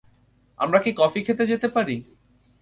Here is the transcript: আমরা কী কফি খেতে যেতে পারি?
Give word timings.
আমরা 0.59 0.79
কী 0.79 0.91
কফি 0.93 1.19
খেতে 1.23 1.43
যেতে 1.45 1.67
পারি? 1.67 1.95